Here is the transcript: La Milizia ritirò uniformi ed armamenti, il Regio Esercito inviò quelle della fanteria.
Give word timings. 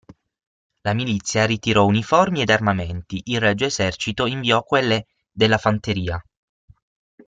La 0.83 0.93
Milizia 0.95 1.45
ritirò 1.45 1.85
uniformi 1.85 2.41
ed 2.41 2.49
armamenti, 2.49 3.21
il 3.25 3.39
Regio 3.39 3.65
Esercito 3.65 4.25
inviò 4.25 4.63
quelle 4.63 5.05
della 5.31 5.59
fanteria. 5.59 6.19